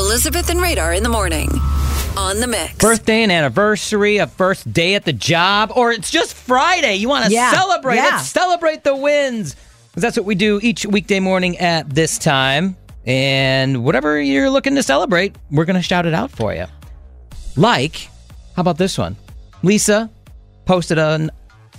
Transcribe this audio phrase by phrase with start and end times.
[0.00, 1.50] Elizabeth and Radar in the morning.
[2.16, 2.74] On the mix.
[2.78, 6.94] Birthday and anniversary, a first day at the job, or it's just Friday.
[6.96, 7.96] You want to Yeah, celebrate.
[7.96, 8.04] yeah.
[8.12, 9.54] Let's celebrate the wins.
[9.90, 12.76] Because that's what we do each weekday morning at this time.
[13.06, 16.64] And whatever you're looking to celebrate, we're going to shout it out for you.
[17.56, 18.08] Like,
[18.56, 19.16] how about this one?
[19.62, 20.08] Lisa
[20.64, 21.30] posted on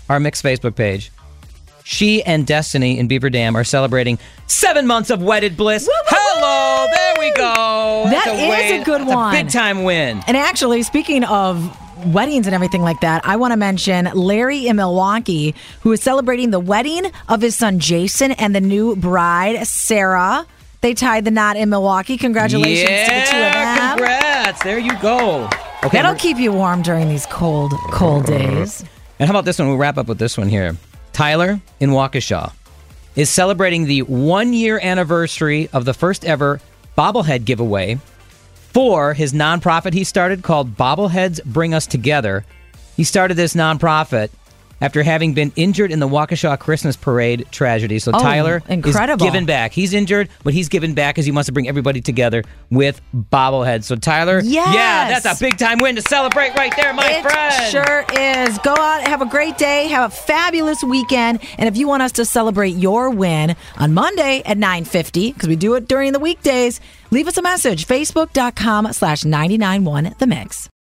[0.10, 1.12] our Mix Facebook page.
[1.84, 4.18] She and Destiny in Beaver Dam are celebrating
[4.48, 5.88] seven months of wedded bliss.
[6.08, 8.06] Hello, there we go.
[8.10, 9.34] That That's is a good that's one.
[9.34, 10.22] big time win.
[10.28, 11.78] And actually, speaking of
[12.14, 16.52] weddings and everything like that, I want to mention Larry in Milwaukee, who is celebrating
[16.52, 20.46] the wedding of his son Jason and the new bride Sarah.
[20.82, 22.18] They tied the knot in Milwaukee.
[22.18, 23.98] Congratulations yeah, to the two of them.
[23.98, 24.64] congrats.
[24.64, 25.46] There you go.
[25.84, 28.84] Okay, That'll keep you warm during these cold, cold days.
[29.20, 29.68] and how about this one?
[29.68, 30.76] We'll wrap up with this one here.
[31.22, 32.52] Tyler in Waukesha
[33.16, 36.60] is celebrating the one year anniversary of the first ever
[36.98, 38.00] bobblehead giveaway
[38.74, 42.44] for his nonprofit he started called Bobbleheads Bring Us Together.
[42.98, 44.32] He started this nonprofit
[44.82, 48.00] after having been injured in the Waukesha Christmas parade tragedy.
[48.00, 49.26] So Oh, Tyler incredible.
[49.26, 49.72] is giving back.
[49.72, 53.84] He's injured, but he's giving back because he wants to bring everybody together with bobbleheads.
[53.86, 57.72] So Tyler, yeah, that's a big time win to celebrate right there, my it friend.
[57.72, 58.58] sure is.
[58.60, 62.12] Go out, have a great day, have a fabulous weekend, and if you want us
[62.14, 66.80] to celebrate your win on Monday at 9.50, because we do it during the weekdays,
[67.12, 70.70] leave us a message, facebook.com slash 991 The Mix.